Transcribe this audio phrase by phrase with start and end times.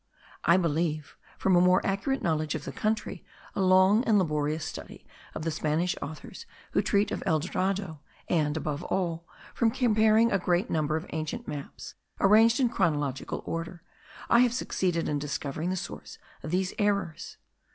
[0.45, 3.23] I believe, from a more accurate knowledge of the country,
[3.55, 8.57] a long and laborious study of the Spanish authors who treat of El Dorado, and,
[8.57, 13.83] above all, from comparing a great number of ancient maps, arranged in chronological order,
[14.27, 17.37] I have succeeded in discovering the source of these errors.